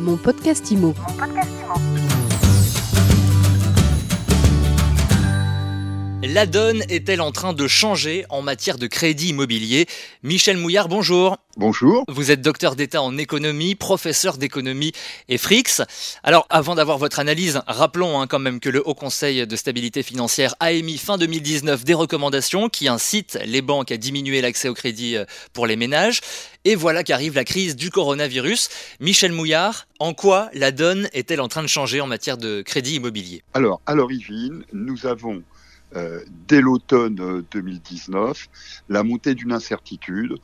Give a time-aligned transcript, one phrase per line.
[0.00, 0.94] Mon podcast IMO.
[6.32, 9.86] La donne est-elle en train de changer en matière de crédit immobilier
[10.22, 11.36] Michel Mouillard, bonjour.
[11.56, 12.04] Bonjour.
[12.06, 14.92] Vous êtes docteur d'État en économie, professeur d'économie
[15.28, 15.82] et FRIX.
[16.22, 20.04] Alors, avant d'avoir votre analyse, rappelons hein, quand même que le Haut Conseil de stabilité
[20.04, 24.74] financière a émis fin 2019 des recommandations qui incitent les banques à diminuer l'accès au
[24.74, 26.20] crédit euh, pour les ménages.
[26.64, 28.68] Et voilà qu'arrive la crise du coronavirus.
[29.00, 32.94] Michel Mouillard, en quoi la donne est-elle en train de changer en matière de crédit
[32.94, 33.42] immobilier?
[33.54, 35.42] Alors, à l'origine, nous avons
[35.96, 38.34] euh, dès l'automne 2019 euh,
[38.88, 40.36] la montée d'une incertitude.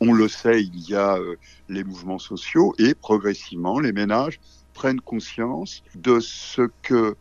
[0.00, 1.36] On le sait, il y a euh,
[1.68, 4.40] les mouvements sociaux et progressivement les ménages
[4.74, 7.16] prennent conscience de ce que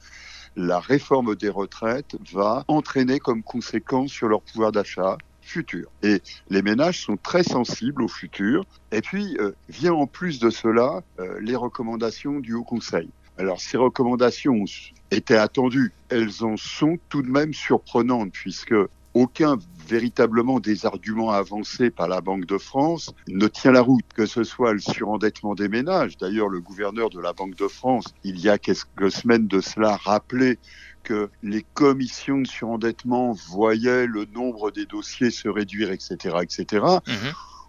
[0.56, 5.90] la réforme des retraites va entraîner comme conséquence sur leur pouvoir d'achat futur.
[6.02, 8.66] Et les ménages sont très sensibles au futur.
[8.92, 9.38] Et puis,
[9.70, 11.04] vient en plus de cela
[11.40, 13.10] les recommandations du Haut Conseil.
[13.38, 14.64] Alors ces recommandations
[15.12, 18.76] étaient attendues, elles en sont tout de même surprenantes puisque
[19.14, 24.26] aucun véritablement des arguments avancés par la Banque de France ne tient la route, que
[24.26, 26.18] ce soit le surendettement des ménages.
[26.18, 29.96] D'ailleurs, le gouverneur de la Banque de France, il y a quelques semaines de cela,
[29.96, 30.60] rappelait
[31.04, 36.84] que les commissions de surendettement voyaient le nombre des dossiers se réduire, etc., etc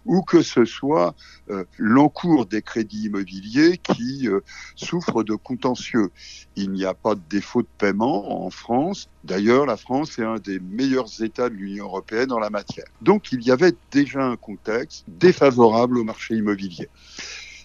[0.07, 1.13] ou que ce soit
[1.49, 4.39] euh, l'encours des crédits immobiliers qui euh,
[4.75, 6.09] souffrent de contentieux.
[6.55, 9.09] Il n'y a pas de défaut de paiement en France.
[9.23, 12.85] D'ailleurs, la France est un des meilleurs États de l'Union européenne en la matière.
[13.01, 16.89] Donc, il y avait déjà un contexte défavorable au marché immobilier.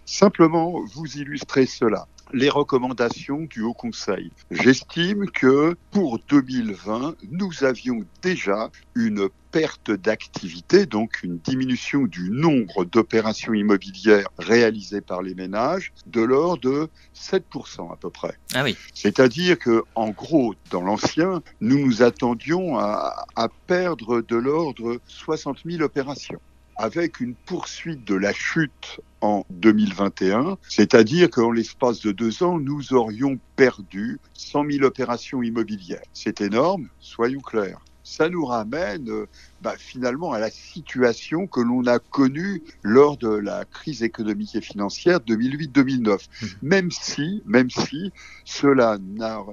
[0.04, 4.30] Simplement, vous illustrez cela les recommandations du Haut Conseil.
[4.50, 12.84] J'estime que pour 2020, nous avions déjà une perte d'activité, donc une diminution du nombre
[12.84, 18.34] d'opérations immobilières réalisées par les ménages de l'ordre de 7% à peu près.
[18.54, 18.76] Ah oui.
[18.94, 25.58] C'est-à-dire que, en gros, dans l'ancien, nous nous attendions à, à perdre de l'ordre 60
[25.66, 26.40] 000 opérations
[26.76, 32.92] avec une poursuite de la chute en 2021, c'est-à-dire qu'en l'espace de deux ans, nous
[32.92, 36.02] aurions perdu 100 000 opérations immobilières.
[36.12, 37.80] C'est énorme, soyons clairs.
[38.04, 39.08] Ça nous ramène
[39.60, 44.60] bah, finalement à la situation que l'on a connue lors de la crise économique et
[44.60, 46.08] financière 2008-2009.
[46.10, 46.46] Mmh.
[46.62, 48.10] Même si, même si
[48.44, 48.98] cela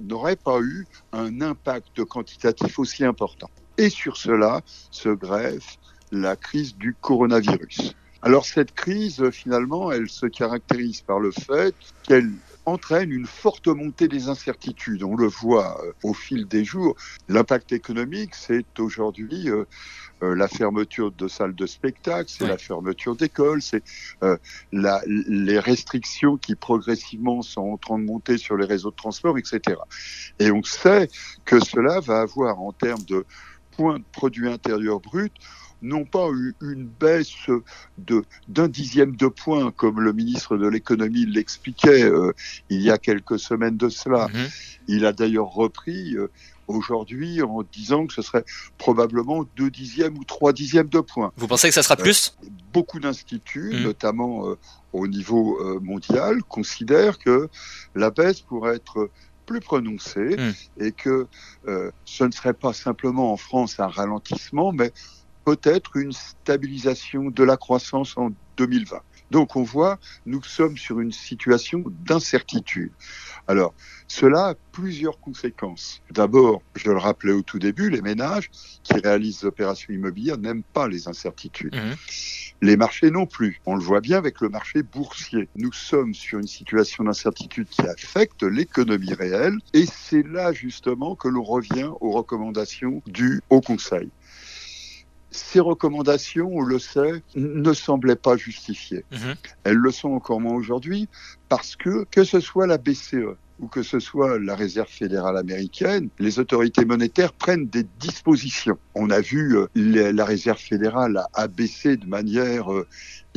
[0.01, 3.51] n'aurait pas eu un impact quantitatif aussi important.
[3.77, 5.77] Et sur cela se greffe
[6.11, 7.95] la crise du coronavirus.
[8.21, 12.31] Alors cette crise, finalement, elle se caractérise par le fait qu'elle
[12.65, 15.03] entraîne une forte montée des incertitudes.
[15.03, 16.95] On le voit euh, au fil des jours.
[17.29, 19.63] L'impact économique, c'est aujourd'hui euh,
[20.21, 23.83] euh, la fermeture de salles de spectacle, c'est la fermeture d'écoles, c'est
[24.71, 29.77] les restrictions qui progressivement sont en train de monter sur les réseaux de transport, etc.
[30.39, 31.09] Et on sait
[31.45, 33.25] que cela va avoir en termes de
[33.71, 35.31] points de produit intérieur brut
[35.81, 37.49] n'ont pas eu une baisse
[37.97, 42.33] de d'un dixième de point, comme le ministre de l'économie l'expliquait euh,
[42.69, 44.27] il y a quelques semaines de cela.
[44.27, 44.47] Mhm.
[44.87, 46.29] Il a d'ailleurs repris euh,
[46.67, 48.45] aujourd'hui en disant que ce serait
[48.77, 51.31] probablement deux dixièmes ou trois dixièmes de point.
[51.37, 52.37] Vous pensez que ça sera euh, plus?
[52.73, 53.83] Beaucoup d'instituts, mhm.
[53.83, 54.55] notamment
[54.93, 57.49] au niveau mondial, considèrent que
[57.95, 59.09] la baisse pourrait être
[59.45, 60.53] plus prononcée mhm.
[60.79, 61.27] et que
[62.05, 64.93] ce ne serait pas simplement en France un ralentissement, mais
[65.49, 68.99] peut-être une stabilisation de la croissance en 2020.
[69.31, 72.91] Donc on voit, nous sommes sur une situation d'incertitude.
[73.47, 73.73] Alors,
[74.07, 76.01] cela a plusieurs conséquences.
[76.11, 78.51] D'abord, je le rappelais au tout début, les ménages
[78.83, 81.75] qui réalisent des opérations immobilières n'aiment pas les incertitudes.
[81.75, 81.95] Mmh.
[82.61, 83.59] Les marchés non plus.
[83.65, 85.47] On le voit bien avec le marché boursier.
[85.55, 91.27] Nous sommes sur une situation d'incertitude qui affecte l'économie réelle et c'est là justement que
[91.27, 94.09] l'on revient aux recommandations du Haut Conseil
[95.31, 99.05] ces recommandations, on le sait, ne semblaient pas justifiées.
[99.11, 99.35] Mhm.
[99.63, 101.07] Elles le sont encore moins aujourd'hui
[101.49, 106.09] parce que, que ce soit la BCE, ou que ce soit la Réserve fédérale américaine,
[106.17, 108.77] les autorités monétaires prennent des dispositions.
[108.95, 112.69] On a vu euh, la Réserve fédérale a baissé de manière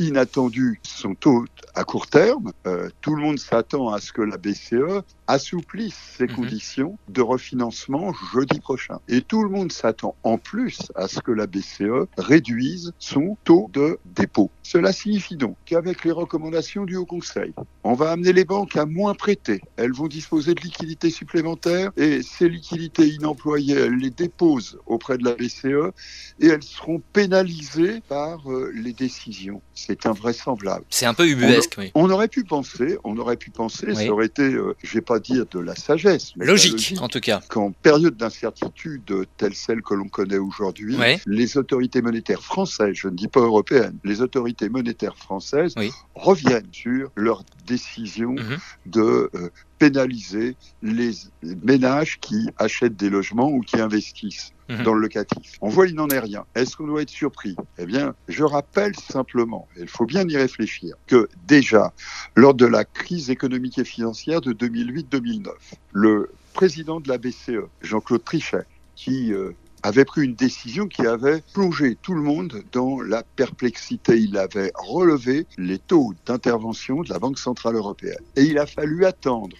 [0.03, 1.45] euh, inattendue son taux
[1.75, 2.51] à court terme.
[2.67, 6.35] Euh, tout le monde s'attend à ce que la BCE assouplisse ses mhm.
[6.35, 8.99] conditions de refinancement jeudi prochain.
[9.07, 13.69] Et tout le monde s'attend en plus à ce que la BCE réduise son taux
[13.73, 14.51] de dépôt.
[14.63, 17.53] Cela signifie donc qu'avec les recommandations du Haut Conseil,
[17.83, 19.61] on va amener les banques à moins prêter.
[19.77, 25.25] Elles vont disposer de liquidités supplémentaires et ces liquidités inemployées, elles les déposent auprès de
[25.25, 25.93] la BCE
[26.39, 29.61] et elles seront pénalisées par euh, les décisions.
[29.73, 30.85] C'est c'est invraisemblable.
[30.89, 31.91] C'est un peu ubuesque, oui.
[31.95, 35.19] On aurait pu penser, on aurait pu penser, ça aurait été, euh, je vais pas
[35.19, 39.03] dire de la sagesse, mais logique, en tout cas, qu'en période d'incertitude
[39.37, 43.97] telle celle que l'on connaît aujourd'hui, les autorités monétaires françaises, je ne dis pas européennes,
[44.03, 45.75] les autorités monétaires françaises
[46.15, 48.57] reviennent sur leur décision mhm.
[48.85, 51.11] de euh, pénaliser les
[51.41, 54.83] ménages qui achètent des logements ou qui investissent mhm.
[54.83, 55.57] dans le locatif.
[55.61, 56.45] On voit, il n'en est rien.
[56.55, 57.55] Est-ce qu'on doit être surpris?
[57.77, 61.93] Eh bien, je rappelle simplement, et il faut bien y réfléchir, que déjà,
[62.35, 65.49] lors de la crise économique et financière de 2008-2009,
[65.91, 68.65] le président de la BCE, Jean-Claude Trichet,
[68.95, 69.51] qui euh,
[69.83, 74.17] avait pris une décision qui avait plongé tout le monde dans la perplexité.
[74.17, 78.23] Il avait relevé les taux d'intervention de la Banque Centrale Européenne.
[78.37, 79.57] Et il a fallu attendre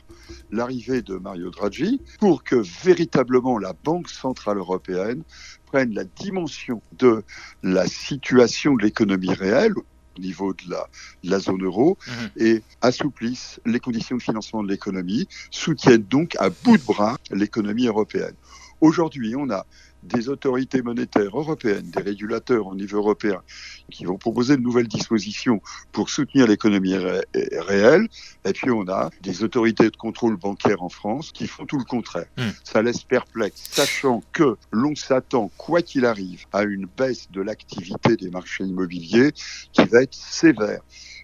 [0.52, 5.24] l'arrivée de Mario Draghi pour que véritablement la Banque Centrale Européenne
[5.66, 7.24] prenne la dimension de
[7.62, 9.74] la situation de l'économie réelle
[10.18, 10.88] au niveau de la,
[11.24, 12.30] la zone euro mhm.
[12.38, 17.88] et assouplisse les conditions de financement de l'économie, soutiennent donc à bout de bras l'économie
[17.88, 18.36] européenne.
[18.84, 19.66] Aujourd'hui, on a
[20.04, 23.42] des autorités monétaires européennes, des régulateurs au niveau européen,
[23.90, 25.62] qui vont proposer de nouvelles dispositions
[25.94, 26.98] pour soutenir l'économie
[27.34, 28.10] réelle.
[28.44, 31.86] Et puis on a des autorités de contrôle bancaire en France qui font tout le
[31.86, 32.26] contraire.
[32.38, 32.50] Hmm.
[32.66, 38.18] Ça laisse perplexe, sachant que l'on s'attend, quoi qu'il arrive, à une baisse de l'activité
[38.18, 39.32] des marchés immobiliers
[39.72, 40.82] qui va être sévère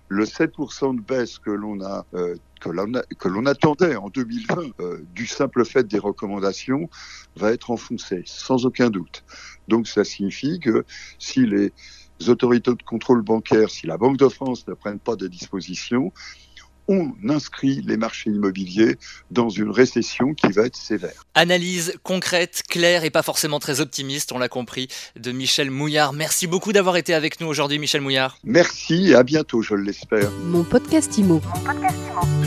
[0.10, 5.26] le 7% de baisse que l'on a euh, que l'on attendait en 2020 euh, du
[5.26, 6.90] simple fait des recommandations
[7.36, 9.24] va être enfoncé, sans aucun doute.
[9.68, 10.86] Donc ça signifie que
[11.18, 11.72] si les
[12.28, 16.12] autorités de contrôle bancaire, si la Banque de France ne prennent pas des dispositions,
[16.90, 18.98] on inscrit les marchés immobiliers
[19.30, 21.24] dans une récession qui va être sévère.
[21.36, 26.14] Analyse concrète, claire et pas forcément très optimiste, on l'a compris, de Michel Mouillard.
[26.14, 28.40] Merci beaucoup d'avoir été avec nous aujourd'hui, Michel Mouillard.
[28.44, 30.32] Merci et à bientôt, je l'espère.
[30.46, 31.42] Mon podcast Imo.
[31.56, 32.39] Mon podcast Imo.